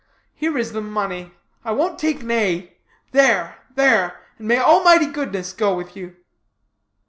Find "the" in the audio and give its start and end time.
0.73-0.81